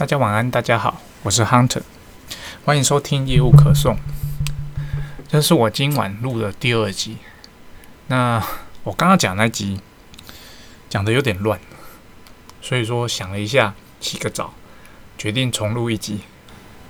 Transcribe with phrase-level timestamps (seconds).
[0.00, 1.82] 大家晚安，大家好，我是 Hunter，
[2.64, 3.98] 欢迎收听业务可颂。
[5.28, 7.18] 这是我今晚录的第二集。
[8.06, 8.42] 那
[8.82, 9.78] 我刚刚讲那集
[10.88, 11.60] 讲的有点乱，
[12.62, 14.54] 所以说想了一下，洗个澡，
[15.18, 16.20] 决定重录一集。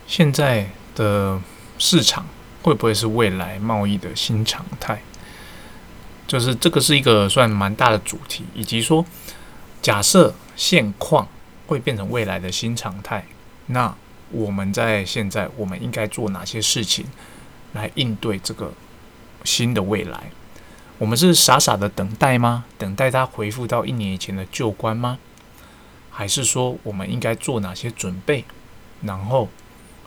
[0.07, 1.41] 现在的
[1.81, 2.27] 市场
[2.63, 5.03] 会不会是未来贸易的新常态？
[6.29, 9.05] 就是这个是一个算蛮大的主题，以及说
[9.83, 11.27] 假设现况。
[11.71, 13.25] 会变成未来的新常态。
[13.67, 13.95] 那
[14.33, 17.07] 我们在现在，我们应该做哪些事情
[17.75, 18.73] 来应对这个
[19.45, 20.33] 新的未来？
[20.99, 22.65] 我们是傻傻的等待吗？
[22.77, 25.19] 等待它回复到一年以前的旧观吗？
[26.11, 28.45] 还是说我们应该做哪些准备，
[29.03, 29.49] 然后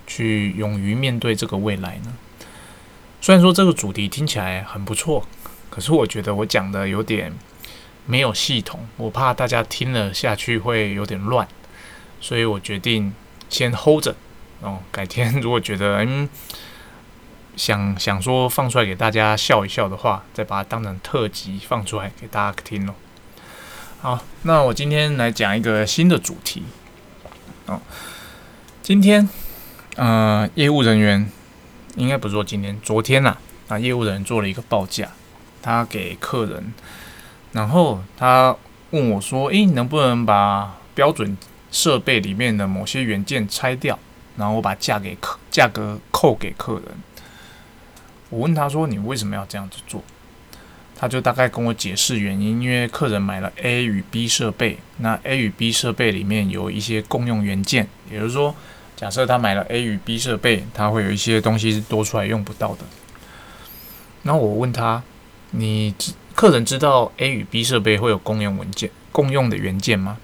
[0.06, 2.14] 去勇于面对这个未来呢？
[3.22, 5.26] 虽然说这个主题听起来很不错，
[5.70, 7.32] 可是我觉得我讲的有点。
[8.06, 11.48] 没有系统，我怕大家听了下去会有点乱，
[12.20, 13.14] 所以我决定
[13.50, 14.14] 先 hold 着
[14.62, 14.80] 哦。
[14.92, 16.28] 改天如果觉得嗯
[17.56, 22.94] 想想说放出来给大家笑一笑的话，再把它当成特辑放出来给大家听哦。
[24.02, 26.64] 好，那我今天来讲一个新的主题
[27.68, 27.80] 哦。
[28.82, 29.30] 今天
[29.96, 31.32] 呃，业务人员
[31.96, 33.38] 应该不是说今天，昨天呐
[33.70, 35.10] 啊，业务人员做了一个报价，
[35.62, 36.74] 他给客人。
[37.54, 38.56] 然后他
[38.90, 41.38] 问我说：“诶，能不能把标准
[41.72, 43.98] 设备里面的某些元件拆掉，
[44.38, 46.84] 然后我把价给客价格扣给客人？”
[48.32, 50.04] 我问他说：“你为什么要这样子做？”
[50.98, 58.56] 他就大概跟我解释原因，因为客人买了 A 与 B 设备，那 A 与 B 设备里面有一些共用元件，也就是说，
[58.96, 62.86] 假设他买了 A 与 B 设备，他会有一些东西是多出来用不到的。
[64.24, 65.04] 然后我问他
[65.52, 65.94] ：“你？”
[66.36, 70.18] 客人知道 A 与 B 设备会有共用文件、共用的元件吗？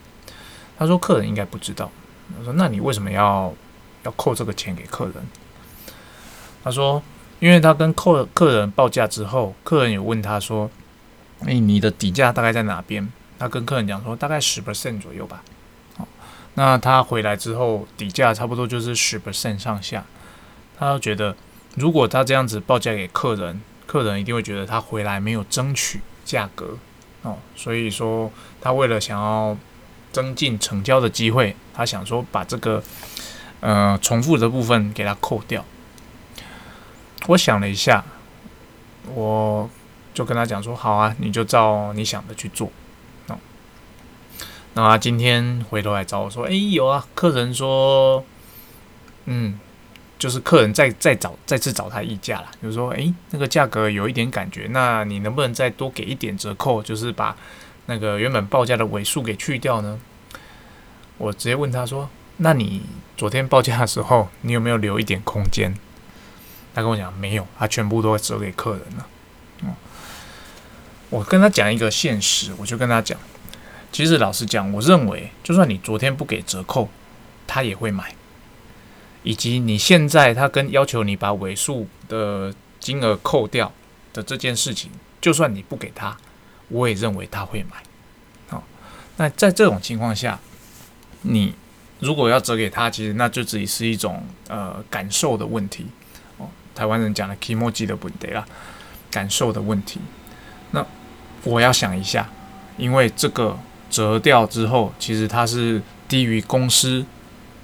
[0.77, 1.91] 他说客人应该不知道。
[2.38, 3.53] 我说那你为什么要
[4.03, 5.16] 要扣这个钱给客人？
[6.63, 7.01] 他说
[7.39, 10.69] 因为他跟客客人报价之后，客人有问他说
[11.45, 13.07] ：“诶，你的底价大概在哪边？”
[13.38, 15.44] 他跟客人讲说大概十 percent 左右吧。
[15.95, 16.07] 好，
[16.55, 20.03] 那他回来之后底价差不多就是十 percent 上下。
[20.78, 21.35] 他觉得
[21.75, 23.61] 如果他这样子报价给客人。
[23.89, 26.77] 客人一定会觉得他回来没有争取价格
[27.23, 29.57] 哦，所以说他为了想要
[30.11, 32.83] 增进成交的机会，他想说把这个
[33.61, 35.66] 呃重复的部分给他扣掉。
[37.25, 38.05] 我想了一下，
[39.11, 39.67] 我
[40.13, 42.72] 就跟他讲说：“好啊，你就照你想的去做。”
[43.29, 43.39] 哦，
[44.75, 48.23] 那他今天回头来找我说：“哎，有啊，客人说，
[49.25, 49.59] 嗯。”
[50.19, 56.84] 就是客人再再找再次找他议价了，就是说，诶，那个价格有一点感觉，那你能不能再多给一点折扣？
[56.84, 57.35] 就是把
[57.85, 59.97] 那个原本报价的尾数给去掉呢？
[61.18, 62.84] 我直接问他说：“那你
[63.16, 65.74] 昨天报价的时候，你有没有留一点空间？”
[66.75, 69.08] 他跟我讲没有，他全部都折给客人了。
[69.63, 69.74] 嗯，
[71.09, 73.18] 我跟他讲一个现实，我就跟他讲，
[73.91, 76.90] 其实老实讲，我认为就算你昨天不给折扣，
[77.47, 78.13] 他也会买。
[79.24, 83.72] 以及你现在他跟要求你把尾数的金额扣掉
[84.13, 86.16] 的这件事情，就算你不给他，
[86.69, 87.84] 我也认为他会买。
[88.47, 88.63] 好，
[89.18, 90.40] 那在这种情况下，
[91.24, 91.53] 你
[92.00, 95.85] 如果要折给他，其实那就只是一种呃感受的问题
[96.38, 96.47] 哦。
[96.74, 98.46] 台湾人讲的 “kimoji” 的问题啦，
[99.12, 100.00] 感受的问题。
[100.72, 100.85] 那
[101.44, 102.29] 我要想一下，
[102.78, 103.59] 因为这个
[103.90, 107.06] 折掉之后，其实它是低于公司。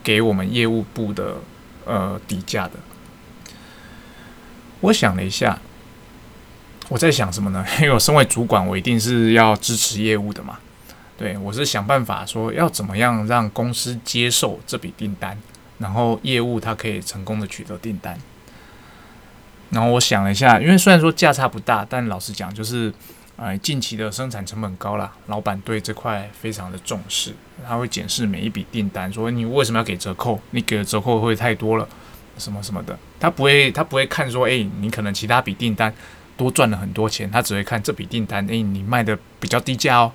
[0.05, 1.37] 给我们业务部的
[1.83, 2.73] 呃底价的，
[4.81, 5.59] 我想了一下，
[6.89, 7.65] 我在想什么呢？
[7.81, 10.59] 因为我身为主管，我一定是要支持业务的嘛。
[11.17, 15.35] 对我是想办法说要怎么样让公司接受这笔订单，
[15.79, 18.17] 然后业务它可以成功的取得订单。
[19.71, 22.93] 然后我想了一下，因为虽然说价差不大，但老实讲就是。
[23.37, 27.33] 哎，近期的生产成本高了，老板对这块非常的重视，
[27.67, 30.39] 他会检视每一笔订单，说你为什么要给折扣？
[30.51, 31.85] 你给的折扣会太多了，
[32.37, 35.93] 什么什么的，他不会，他不会看说，哎，你可能其他笔订单
[36.37, 40.13] 多赚了很多钱，他只会看这笔订单，哎，你卖的比较低价哦，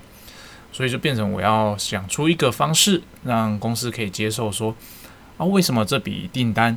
[0.71, 4.75] 所以就变成我要想出一个方式，让公司可以接受，说
[5.37, 6.75] 啊，为什么这笔订单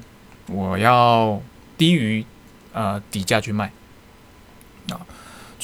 [0.49, 1.41] 我要
[1.79, 2.23] 低于
[2.75, 3.73] 呃底价去卖
[4.91, 5.01] 啊？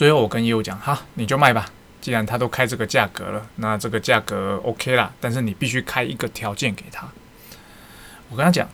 [0.01, 1.69] 最后我跟业务讲，哈，你就卖吧。
[2.01, 5.13] 既然他都开这个价格了，那这个价格 OK 啦。
[5.21, 7.07] 但是你必须开一个条件给他。
[8.31, 8.67] 我跟他讲，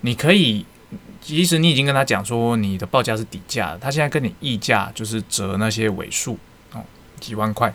[0.00, 0.66] 你可以，
[1.20, 6.36] 其实你已经跟他讲说你的报价是底价，他现在跟你议价就是折那些尾数
[6.72, 6.82] 哦，
[7.20, 7.72] 几万块。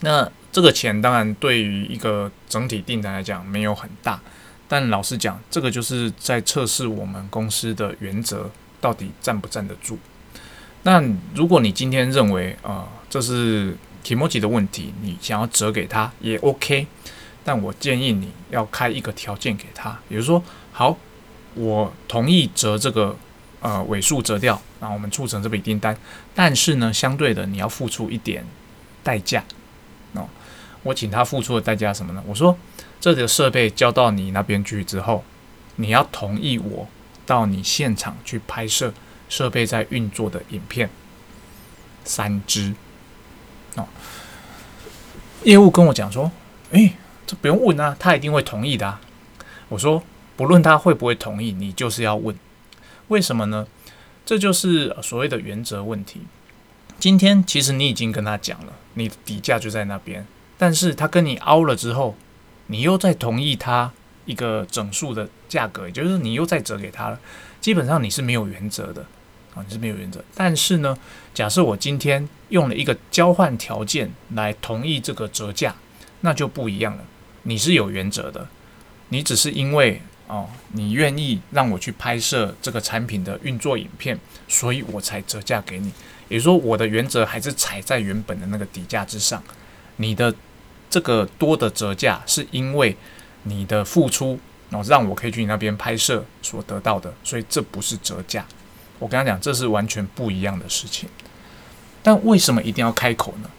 [0.00, 4.20] 那这个钱当然对于一个整体订单来讲没有很大，
[4.68, 8.50] 但老实讲，这个就是在测试我们公司的原则
[8.82, 9.98] 到底站不站得住。
[10.82, 11.02] 那
[11.34, 16.86] 如果你今天认为啊，这是 Kimoji 的问题，你想要折给他也 OK，
[17.44, 20.42] 但我建议你要开一个条件给他，比如说，
[20.72, 20.96] 好，
[21.54, 23.16] 我同意折这个
[23.60, 25.96] 呃尾数折掉，然后我们促成这笔订单，
[26.34, 28.44] 但是呢，相对的你要付出一点
[29.02, 29.44] 代价
[30.14, 30.28] 哦。
[30.82, 32.22] 我请他付出的代价什么呢？
[32.26, 32.56] 我说。
[33.00, 35.22] 这个设备交到你那边去之后，
[35.76, 36.88] 你要同意我
[37.24, 38.92] 到你现场去拍摄
[39.28, 40.88] 设备在运作的影片
[42.04, 42.74] 三支
[43.76, 43.86] 哦。
[45.44, 46.30] 业务跟我讲说
[46.72, 46.94] ：“诶，
[47.26, 48.98] 这不用问啊，他一定会同意的。”
[49.68, 50.02] 我说
[50.36, 52.36] ：“不论他会不会同意，你就是要问，
[53.08, 53.66] 为什么呢？
[54.24, 56.22] 这就是所谓的原则问题。
[56.98, 60.26] 今天其实你已经跟他讲了，你的底价就在那边，
[60.56, 62.16] 但是他跟你凹了之后。”
[62.70, 63.90] 你又再同意他
[64.26, 67.18] 一个整数的价格，也就是你又再折给他了。
[67.62, 69.06] 基本上你是没有原则的
[69.58, 70.22] 啊，你是没有原则。
[70.34, 70.96] 但是呢，
[71.34, 75.74] 假设我今天用了一个交换条件来同意这个折价，
[76.20, 77.04] 那就不一样了。
[77.42, 78.46] 你是有原则的，
[79.08, 85.92] 你只是因为哦，你愿意让我去拍摄这个产品的运作影片，所以我才折价给你。
[86.28, 89.42] 也就是说，我的原则还是踩在原本的那个底价之上，
[89.96, 90.34] 你的。
[90.90, 92.96] 这个多的折价是因为
[93.42, 94.40] 你的付出，
[94.70, 98.42] 然后让我可以去你那边拍摄所得到的，所以这不是折价。
[98.98, 101.08] 我跟他讲，这是完全不一样的事情。
[102.02, 103.50] 但为什么一定要开口呢？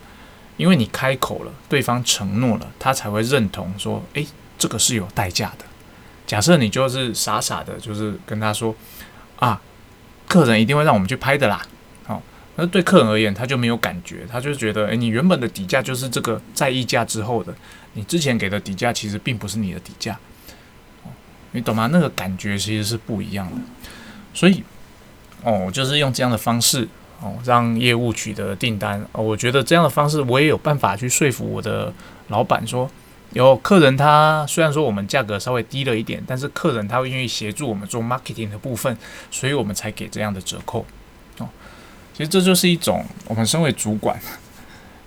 [0.58, 4.28] 因为你开口了，对方承诺了，他才会认同说，诶，
[4.58, 5.66] 这个是有代价的。
[6.28, 8.76] 假设你就是傻傻的，就是跟他说，
[9.38, 9.62] 啊，
[10.28, 11.66] 客人一定会让我们去拍的啦。
[12.06, 12.22] 好
[12.56, 17.54] 那对客人而言，他就没有感觉，他就觉得，诶，你原本的底价就是这个在溢价之后的，
[17.94, 20.20] 你之前给的底价其实并不是你的底价，
[21.52, 21.88] 你懂吗？
[21.92, 23.58] 那个感觉其实是不一样的。
[24.34, 24.64] 所以，
[25.44, 26.88] 哦，就是用这样的方式，
[27.22, 29.04] 哦，让业务取得订单。
[29.12, 31.94] 哦，我觉得这样的方式，我也有办法去说服我的
[32.28, 32.90] 老板说，
[33.34, 38.98] 有客人他虽然说我们价格稍微低了一点，但是客人他会愿意协助我们做 marketing 的部分，
[39.32, 40.86] 所以我们才给这样的折扣。
[41.38, 41.48] 哦
[42.12, 44.20] 其实这就是一种我们身为主管，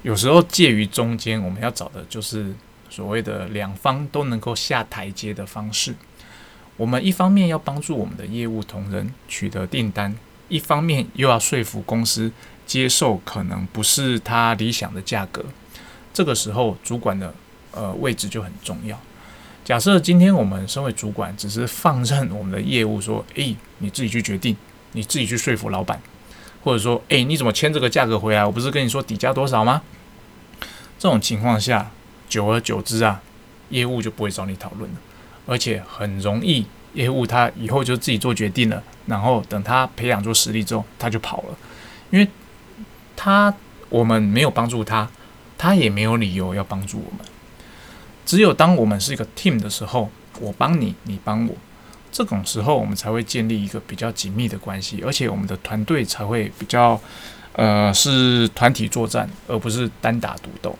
[0.00, 2.54] 有时候介于中间，我们要找的就是
[2.88, 5.94] 所谓的两方都能够下台阶的方式。
[6.82, 10.12] 我们一方面要帮助我们的业务同仁取得订单，
[10.48, 12.32] 一方面又要说服公司
[12.66, 15.44] 接受可能不是他理想的价格。
[16.12, 17.32] 这个时候，主管的
[17.70, 18.98] 呃位置就很重要。
[19.64, 24.56] 假设今天我们身为主管，只是放任我们的业务说：“诶，你自己去决定，
[24.90, 26.02] 你自己去说服老板。”
[26.64, 28.44] 或者说，诶，你怎么签这个价格回来？
[28.44, 29.82] 我不是跟你说底价多少吗？
[30.98, 31.92] 这种情况下，
[32.28, 33.22] 久而久之啊，
[33.70, 34.96] 业务就不会找你讨论了，
[35.46, 41.56] 而且很容易，业务他以后就自己做决定了，然后等他培养出实力之后，他就跑了，
[42.10, 42.28] 因为
[43.16, 43.54] 他
[43.88, 45.08] 我们没有帮助他，
[45.58, 47.26] 他也没有理由要帮助我们。
[48.24, 50.10] 只有当我们是一个 team 的时候，
[50.40, 51.54] 我帮你，你帮我。
[52.12, 57.00] 这种时候，我们才会建立一个比较紧密的关系，而且我们的团队才会比较，
[57.54, 60.76] 呃，是团体作战，而不是单打独斗。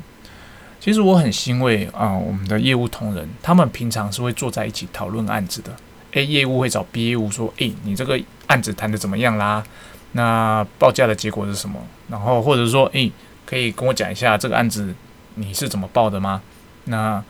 [0.83, 5.71] 其实我很欣慰啊，我们的业务同仁，他们平常是会坐在一起讨论案子的。
[6.15, 9.63] A 业务会找 B 业务说：“诶，你这个案子谈的怎么样啦？
[10.11, 11.79] 那报价的结果是什么？
[12.09, 13.13] 然后或者说，诶，
[13.47, 14.93] 可以跟我讲一下这个案子
[15.37, 16.43] 你是怎么报的吗？”
[16.87, 17.23] 那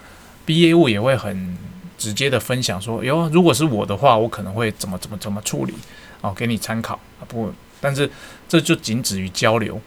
[0.46, 1.54] B 业务也会很。
[1.98, 5.74] 直接的分享说，哟，如果是我的话，我可能会怎么怎么怎么处理，
[6.20, 7.22] 哦，给你参考啊。
[7.28, 8.10] 不，但是
[8.48, 9.80] 这就仅止于交流。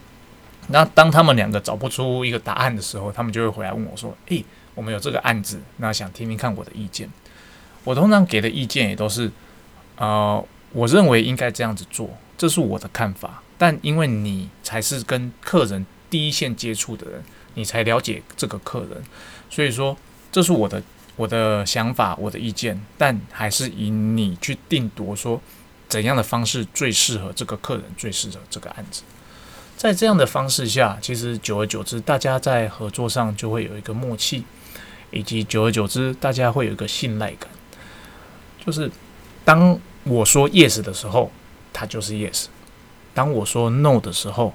[0.68, 4.44] 那当他们两个找不出一个答案的时候，他们就会回来问我说，诶，
[4.74, 7.10] 我们有这个案子，那想听听看我的意见。
[7.84, 9.32] 我通常给的意见也都是，
[9.98, 13.42] 呃，我认为应该这样子做，这是我的看法。
[13.58, 19.04] 但因为你才是跟客人第一线接触的人，你才了解这个客人，
[19.50, 19.98] 所以说
[20.32, 20.82] 这是我的。
[21.18, 25.42] 我的想法，我的意见，但还是以你去定夺，说
[25.88, 29.02] 怎样的方式最适合这个客人，最适合这个案子。
[29.78, 34.44] 在这样的方式下，其实久而久之，大家在合作上就会有一个默契，
[35.12, 37.50] 以及久而久之，大家会有一个信赖感。
[38.66, 38.90] 就是
[39.44, 41.30] 当我说 yes 的时候，
[41.74, 42.46] 它就是 yes；
[43.14, 44.54] 当我说 no 的时候，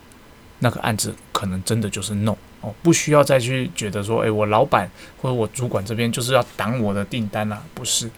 [0.61, 2.35] 那个案子可能真的就是 no。
[2.63, 8.11] 哦，不需要再去觉得说，诶，我老板或者我主管这边就是要挡我的订单啦，不是，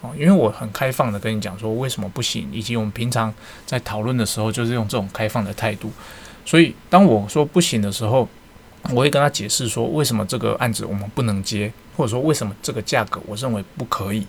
[0.00, 3.34] 哦，因为我很开放的跟你讲说为什么不行，以及我们平常
[3.66, 5.90] 在讨论的时候就是用这种开放的态度，
[6.44, 8.28] 所以当我说不行的时候，
[8.90, 14.26] 我会跟他解释说为什么这个案子我们不能接，或者说为什么这个价格我认为不可以，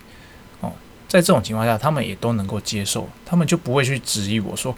[0.60, 0.72] 哦
[1.08, 4.74] 在这种情况下，他们也都能够接受，他们就不会去质疑我说：“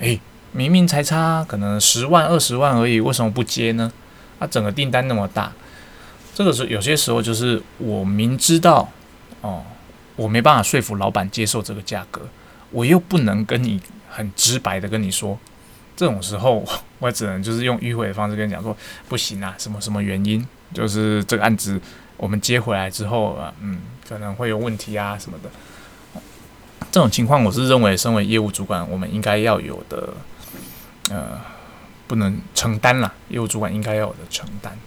[0.00, 0.20] 诶，
[0.52, 3.90] 明明才差可能十万二十万而已，为什么不接呢？
[4.38, 5.52] 啊，整个订单那么大。”
[6.34, 8.88] 这个是有些时候就是我明知道
[9.40, 9.62] 哦，
[10.14, 12.20] 我没办法说服老板接受这个价格，
[12.70, 15.38] 我又不能跟你很直白的跟你说，
[15.98, 16.64] 这种时候
[17.00, 18.76] 我只能就是用迂回的方式跟你讲说，
[19.08, 21.80] 不行啊，什么什么原因，就是这个案子
[22.16, 25.50] 我们接回来之后啊，嗯，可能会有问题啊什么的。
[26.92, 30.14] 这种情况，我是认为身为业务主管，我们应该要有的，
[31.10, 31.40] 呃，
[32.06, 34.78] 不能承担了，业务主管应该要有的承担。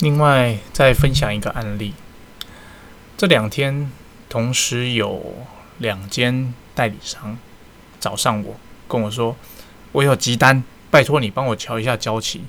[0.00, 1.94] 另外，再分享一个案例。
[3.16, 3.90] 这两天
[4.28, 5.34] 同时有
[5.78, 7.38] 两间代理商
[7.98, 8.54] 找上我，
[8.88, 9.34] 跟我说
[9.92, 12.44] ：“我有急单，拜托你帮我瞧一下交期。”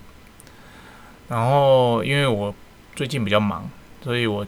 [1.30, 2.54] 然后，因为我
[2.96, 3.70] 最近比较忙，
[4.04, 4.46] 所以我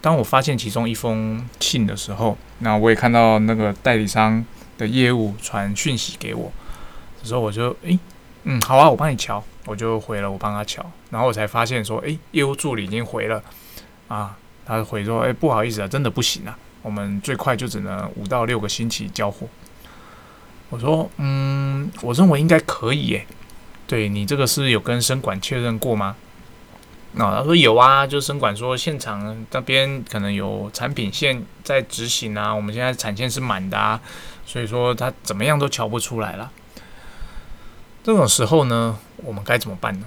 [0.00, 4.44] 当我发现其中一封信的时候，那我也看到那个代理商
[4.78, 6.52] 的业务传讯息给我，
[7.20, 7.98] 这时候我就诶，
[8.44, 9.42] 嗯，好啊，我帮你瞧。
[9.66, 13.40] 我就回了，我帮他瞧，然后我才发现说，诶，业务助理已经回了，
[14.08, 19.46] 啊，他回说，诶，不好意思啊，真的不行啊，我们最快就只能五到六个星期交货。
[20.70, 23.26] 我说，嗯，我认为应该可以耶，
[23.86, 26.16] 对你这个是有跟生管确认过吗？
[27.12, 34.00] 那他说有啊，就生管说现场那边可能有产品线在执行啊，我们现在产线是满的啊，
[34.46, 36.52] 所以说他怎么样都瞧不出来了。
[38.04, 40.06] 这种时候呢，我们该怎么办呢？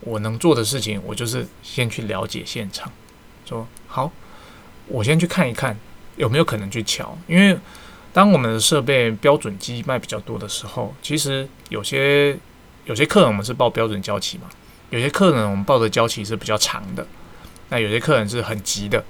[0.00, 2.92] 我能做的事情，我就是先去了解现场，
[3.46, 4.12] 说好，
[4.86, 5.74] 我先去看一看
[6.16, 7.16] 有没有可能去瞧。
[7.26, 7.58] 因为
[8.14, 12.34] 当我们的设备标准机卖比较多的时候，其实有些
[12.86, 14.48] 有些客人我们是报标准交期嘛，
[14.88, 17.06] 有些客人我们报的交期是比较长的，
[17.68, 19.04] 那有些客人是很急的。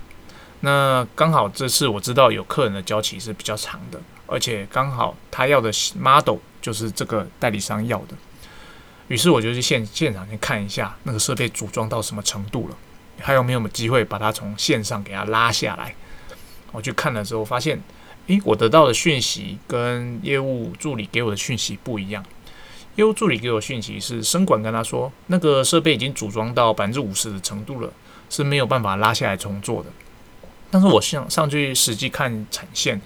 [0.60, 6.38] 那刚好这次我知道有客人的交期是比较长的，而且刚好他要的 model。
[6.64, 8.16] 就是这个代理商要的，
[9.08, 12.76] 于是我就去现现场去看一下那个设备组装到什么程度了，
[13.20, 15.94] 还有没有机会把它从线上给它拉下来。
[16.72, 17.78] 我去看了之后发现，
[18.28, 22.24] 诶，我得到的讯息跟业务助理给我的讯息不一样。
[22.96, 27.92] 业务助理给我讯息是，生管跟他说，那个设备已经组装到百分之五十的程度了，
[28.30, 29.90] 是没有办法拉下来重做的。
[30.70, 33.00] 但是我上上去实际看产线，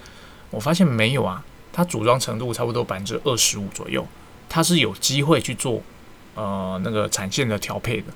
[0.51, 1.45] 我发现没有啊。
[1.73, 4.05] 它组装程度差不多百分之二十五左右，
[4.49, 5.81] 它是有机会去做
[6.35, 8.07] 呃那个产线的调配的。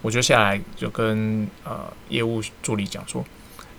[0.00, 3.24] 我就下来就跟呃业务助理讲说：“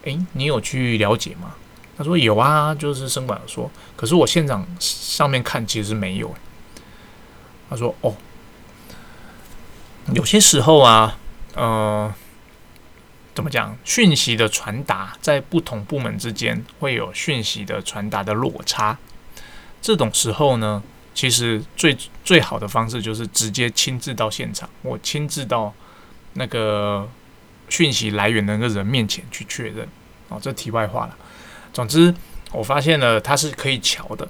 [0.04, 1.56] 诶，你有去了解吗？”
[2.00, 6.34] 他说：“有啊，就是生管说，可是我现场上面看其实没有。”
[7.70, 8.16] 他说：“哦，
[10.14, 11.18] 有些时候啊，
[11.54, 12.12] 呃。”
[13.36, 13.78] 怎么讲？
[13.86, 18.98] 讯息的传达在不同部门之间会有讯息的传达的落差。
[19.82, 25.74] 这种时候呢，其实最最好的方式就是直接亲自到现场，我亲自到
[26.34, 27.08] 那个
[27.70, 29.88] 讯息来源的那个人面前去确认。
[30.28, 31.18] 哦，这题外话了。
[31.80, 32.14] 总之，
[32.52, 34.28] 我发现了它是可以调的。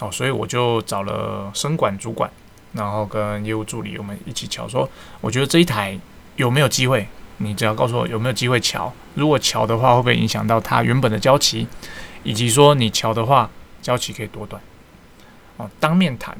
[0.00, 2.30] 哦，所以我就找了生管主管，
[2.74, 4.86] 然后跟业务助理我们一起瞧，说
[5.22, 5.98] 我觉得这一台
[6.36, 7.08] 有没有机会？
[7.38, 11.66] 你只要告诉我有没有机会桥，如果桥的话会不会影响到它原本的交期，
[12.22, 13.48] 以及说你桥的话
[13.80, 14.60] 交期可以多短？
[15.56, 16.36] 哦，当面谈。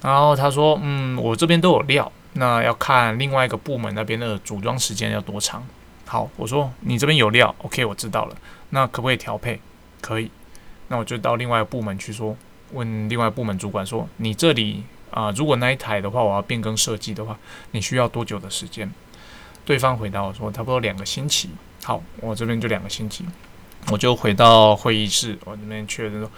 [0.00, 5.62] 然后他说，嗯，我这边都有料，那要看另外一个部门那边的组装时间要多长。
[6.06, 8.36] 好，我说你这边有料，OK，我知道了。
[8.70, 9.60] 那可不可以调配？
[10.00, 10.30] 可以。
[10.88, 12.36] 那我就到另外一部门去说，
[12.72, 17.38] 问另外部门主管说，你这里啊，如果那一台的话，我要变更设计的话，
[17.72, 18.90] 你需要多久的时间？
[19.64, 21.50] 对方回答我说：“差不多两个星期。”
[21.82, 23.24] 好，我这边就两个星期，
[23.90, 26.30] 我就回到会议室，我这边确认说：“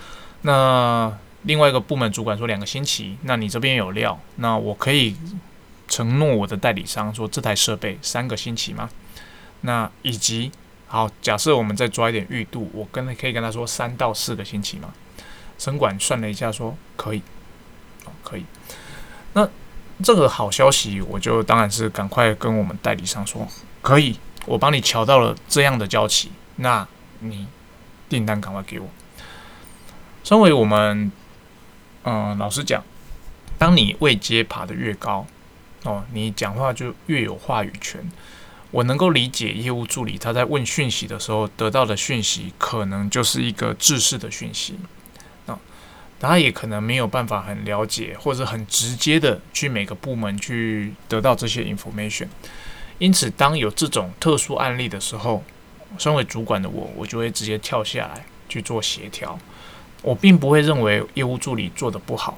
[0.42, 5.14] 那另外一个部门主管说两个星期，那你这边有料，那我可以
[5.88, 8.88] 承诺我的代理商说这台设备三个星期吗？
[9.61, 10.50] 那以及
[10.88, 14.92] 好，假设我们再抓一点预度，我跟可以跟他说三到四个星期吗？
[15.57, 17.23] 城管算了一下说可以，
[18.04, 18.45] 哦，可以。
[19.35, 19.49] 那。
[20.00, 23.45] 这个好消息，我就当然是赶快跟我们代理商说，
[23.83, 24.16] 可以，
[24.47, 26.87] 我帮你瞧到了这样的交期，那
[27.18, 27.49] 你
[28.09, 28.87] 订单赶快给我。
[30.23, 31.11] 身为我们，
[32.04, 32.80] 嗯，老实讲，
[33.59, 35.26] 当你位阶爬得越高，
[35.83, 38.09] 哦，你讲话就越有话语权。
[38.70, 44.75] 我能够理解业务助理他在问讯息的时候得到的讯息，可能就是一个制式的讯息。
[46.20, 52.26] 他也可能没有办法很了解，或者很直接的去每个部门去得到这些 information。
[52.98, 55.44] 因此，当有这种特殊案例的时候，
[55.96, 59.38] 身为主管的我，我就会直接跳下来去做协调。
[60.02, 62.37] 我并不会认为业务助理做的不好，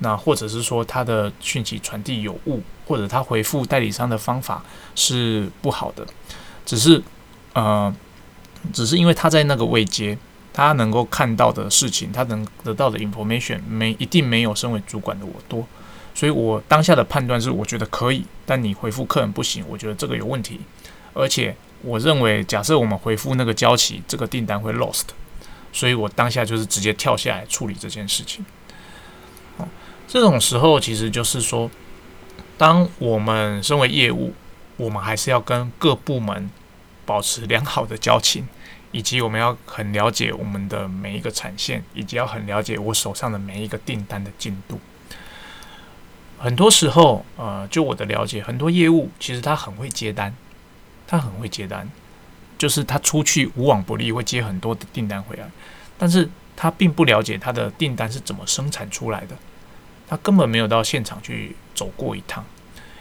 [0.00, 4.62] 那或者是说他的讯息传递有误，或者他回复代理商的方法
[4.94, 6.06] 是不好的，
[6.64, 7.02] 只是
[7.52, 7.94] 呃，
[8.72, 10.16] 只是因为他在那个位阶，
[10.52, 15.66] 他能够看到的事情，他能得到的 information 没一定没有身为主管的我多，
[16.14, 20.60] 所以我当下的判断是我觉得可以，但你回复客人不行，我觉得这个有问题，
[21.12, 25.04] 而且我认为假设我们回复那个交期，这个订单会 lost。
[25.76, 28.44] 所以我当下就是直接跳下来处理这件事情。
[29.56, 29.66] 哦，
[30.06, 31.68] 这种时候其实就是说，
[32.56, 34.34] 当我们身为业务，
[34.76, 36.50] 我们还是要跟各部门
[37.04, 38.46] 保持良好的交情，
[38.92, 44.80] 以及我们要很了解我们的每一个产线，以及要很了解我手上的每一个订单的进度。
[46.38, 50.34] 很多时候，呃，就我的了解，很多业务其实他很会接单，
[51.06, 51.90] 他很会接单。
[52.56, 55.44] 就是他出去无往不利，会接很多的订单回来，
[55.98, 59.36] 但是他并不了解他的订单是怎么生产出来的，
[60.08, 62.44] 他根本没有到现场去走过一趟，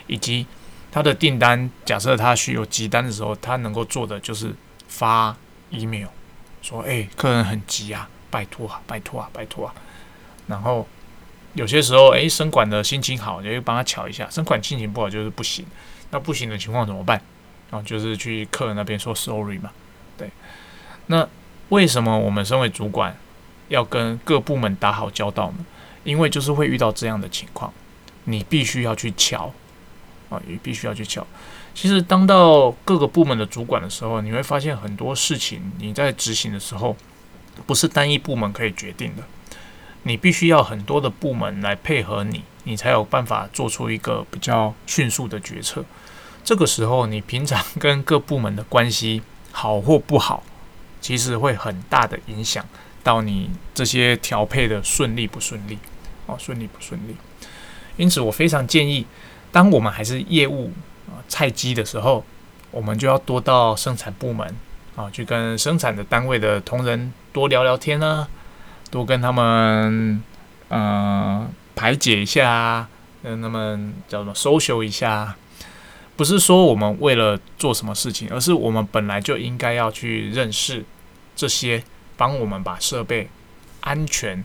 [0.08, 0.46] 以及
[0.92, 4.54] 他的订单，假设他需要急单的时候，他能够做的就是
[4.88, 5.36] 发
[5.70, 6.08] email
[6.62, 9.74] 说：“哎，客人很急啊，拜托啊，拜托啊，拜托啊。”
[10.48, 10.88] 然后
[11.54, 15.66] 有些时候，哎，生管的心情好，就会帮他瞧一下；生管心情不好，就是不行。
[16.12, 17.22] 那不行的情况怎么办？
[17.72, 19.72] 啊，就是去客人那边说 sorry 嘛，
[20.18, 20.30] 对。
[21.08, 21.28] 那
[21.70, 23.18] 为什么我们身为主管
[23.68, 25.66] 要跟各部门打好交道呢？
[26.04, 27.74] 因为就是会遇到这样的情况，
[28.26, 29.52] 你必须要去瞧
[30.30, 31.26] 啊，你必须要去瞧。
[31.76, 36.96] 其实当到各个部门的主管的时候，你会发现很多事情你在执行的时候，
[37.66, 39.24] 不是单一部门可以决定的，
[40.04, 45.84] 你必须要很多的部门来配合你，你才有办法做出一个比较迅速的决策。
[46.44, 50.44] 这个时候，你平常跟各部门的关系好或不好，
[51.02, 52.66] 其实会很大的影响
[53.02, 55.80] 到你这些调配的顺利不顺利
[56.26, 57.16] 哦，顺利不顺利。
[57.98, 59.06] 因此，我非常建议，
[59.52, 60.72] 当我们还是业务
[61.08, 62.24] 啊菜鸡的时候，
[62.72, 64.56] 我们就要多到生产部门
[64.96, 68.28] 啊，去跟生产的单位的同仁多聊聊天呢，
[68.90, 70.24] 多跟他们
[70.70, 72.88] 呃排解一下，
[73.22, 75.36] 跟他们叫什么 social 一下。
[76.16, 80.86] 不是说我们为了做什么事情，而是我们本来就应该要去认识
[81.36, 81.84] 这些
[82.16, 83.28] 帮我们把设备
[83.82, 84.44] 安全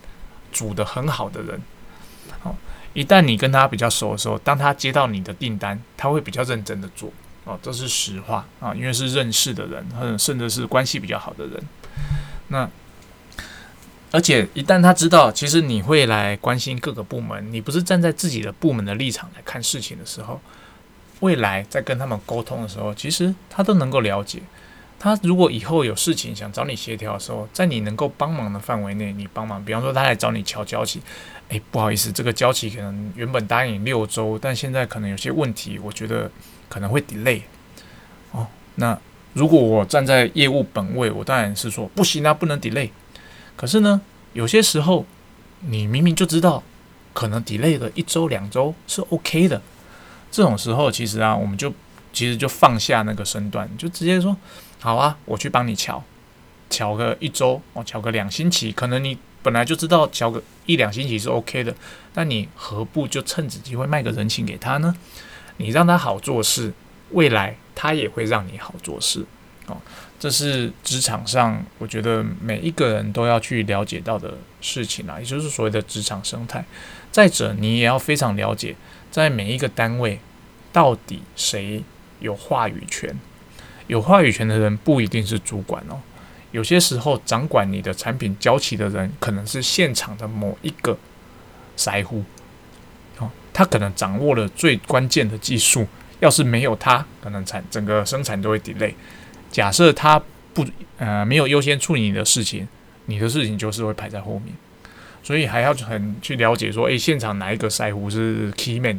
[0.59, 1.63] 组得很好的人。
[2.41, 2.57] 好，
[2.93, 7.13] 一旦你跟他比较熟的时候，当他接到你的订单，他会比较认真的做。
[7.45, 11.63] 哦，这是实话啊，因为是认识的人，或者甚至是关系比较好的人。
[12.49, 12.69] 那
[14.11, 20.41] 而且一旦他知道，其实你会来关心各个部门，你不是站在自己的部门的立场来看事情的时候。
[21.21, 24.41] 未来在跟他们沟通的时候，其实他都能够了解。
[24.99, 29.65] 他如果以后有事情想找你协调的时候，在你能够帮忙的范围内，你帮忙。
[29.65, 31.01] 比方说，他来找你调交期，
[31.51, 36.31] 诶，不好意思，这个交期可能原本答应六周，但现在可能有些问题，我觉得
[36.69, 37.43] 可能会 delay。
[38.33, 38.99] 哦，那
[39.35, 42.91] 如果我站在业务本位，我当然是说不行啊，不能 delay。
[43.57, 44.01] 可是呢，
[44.33, 45.07] 有些时候
[45.61, 46.63] 你明明就知道，
[47.13, 49.63] 可能 delay 个一周两周是 OK 的。
[50.31, 51.73] 这种时候，其实啊，我们就
[52.13, 54.37] 其实就放下那个身段，就直接说
[54.81, 56.03] ：“好啊，我去帮你瞧，
[56.71, 58.71] 瞧个一周，哦，瞧个两星期。
[58.73, 61.75] 可能你本来就知道瞧个一两星期是 OK 的，
[62.15, 64.95] 那你何不就趁此机会卖个人情给他呢？
[65.57, 66.73] 你让他好做事，
[67.11, 69.25] 未来他也会让你好做事。
[69.67, 69.77] 哦，
[70.19, 76.65] 这是职场上我觉得每一个人都要去了解到的事情啊，也就是所谓的职场生态。
[77.11, 78.77] 再者，你也要非常了解。”
[79.11, 80.21] 在每一个单位，
[80.71, 81.83] 到底谁
[82.21, 83.19] 有话语权？
[83.89, 86.01] 有话语权的人不一定是主管哦。
[86.53, 90.97] 有些时候，掌管你的产品交期的人，可能是现场的某一个
[91.77, 92.25] 腮乎
[93.19, 95.87] 哦，他可能掌握了最关键的技术。
[96.21, 98.93] 要是没有他，可能产整个生产都会 delay。
[99.51, 100.21] 假设他
[100.53, 102.67] 不呃没有优先处理你的事情，
[103.07, 104.55] 你的事情就是会排在后面。
[105.23, 108.99] 所以还要很去了解说，诶，现场哪一个腮胡是 key man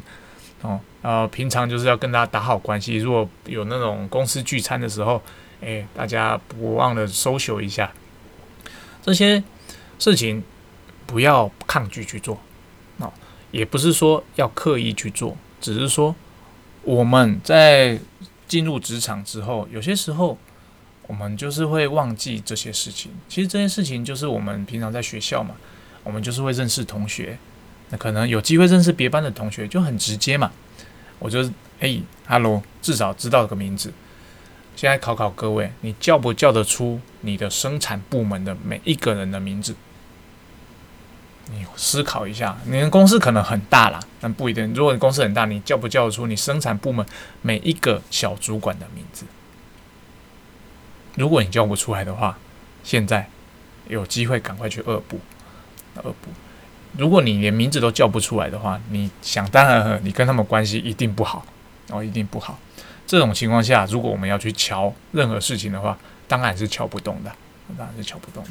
[0.62, 0.80] 哦？
[1.02, 2.98] 呃，平常就是要跟大家打好关系。
[2.98, 5.22] 如果有那种公司聚餐的时候，
[5.62, 7.92] 诶，大家不忘了 social 一下。
[9.02, 9.42] 这些
[9.98, 10.44] 事情
[11.08, 12.38] 不要抗拒去做，
[12.98, 13.12] 哦，
[13.52, 16.14] 也不是说要刻意去做，只是说
[16.84, 17.98] 我们在
[18.48, 20.38] 进入职场之后，有些时候
[21.08, 23.12] 我们就是会忘记这些事情。
[23.28, 25.56] 其实这些事情就是我们平常在学校嘛。
[26.02, 27.38] 我们就是会认识同学，
[27.90, 30.52] 那可能有机会认识别班的同学就很直接嘛。
[31.20, 31.44] 我就
[31.80, 33.94] 哎，Hello，至少知道个名字。
[34.76, 39.76] 现在考考各位，你叫不叫得出你的生产部门的每一个人的名字？
[41.52, 44.72] 你思考一下，你的公司可能很大啦，但不一定。
[44.74, 47.06] 如果你公司很大，你叫不叫得出你生产部门
[47.42, 49.26] 每一个小主管的名字？
[51.16, 52.38] 如果你叫不出来的话，
[52.84, 53.28] 现在
[53.88, 55.20] 有机会赶快去恶补，
[55.96, 56.30] 恶补。
[56.98, 61.46] 如果你连名字都叫不出来的话，你想当然，你跟他们关系一定不好，
[61.90, 62.58] 哦，一定不好。
[63.06, 65.98] 这种情况下，如果我们要去瞧任何事情的话，
[66.28, 67.32] 当然是瞧不动的，
[67.78, 68.50] 当然是瞧不动的。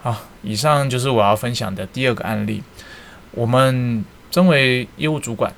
[0.00, 2.62] 好，以上就是我要分享的第二个案例。
[3.32, 5.52] 我们身为业务主管，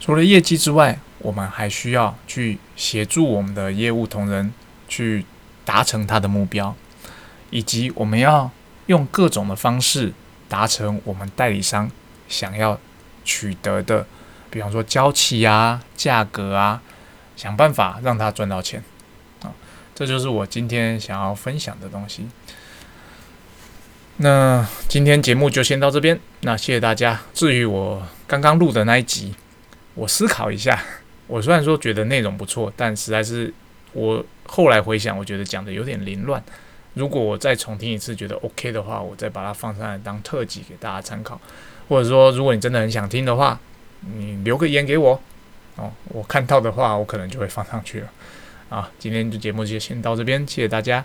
[0.00, 4.52] 除了业绩之外，我们还需要去协助我们的业务同仁
[4.88, 5.24] 去
[5.64, 6.74] 达成他的目标，
[7.50, 8.50] 以及我们要
[8.86, 10.12] 用各种的方式
[10.48, 11.90] 达成我们代理商
[12.28, 12.78] 想要
[13.24, 14.06] 取得的，
[14.50, 16.80] 比方说交期啊、价格啊，
[17.36, 18.82] 想办法让他赚到钱
[19.42, 19.52] 啊。
[19.94, 22.26] 这就是我今天想要分享的东西。
[24.18, 27.20] 那今天节目就先到这边，那谢谢大家。
[27.32, 29.34] 至于我刚刚录的那一集，
[29.94, 30.82] 我思考一下。
[31.28, 33.52] 我虽然说觉得内容不错，但实在是
[33.92, 36.42] 我后来回想，我觉得讲的有点凌乱。
[36.94, 41.40] 如果我再重听一次，觉得 OK 的话，我再把它放上来当特辑给大家参考。
[41.88, 43.58] 或者说，如果你真的很想听的话，
[44.16, 45.20] 你留个言给我
[45.76, 48.10] 哦，我看到的话，我可能就会放上去了。
[48.68, 51.04] 啊，今天的节目就先到这边，谢谢大家。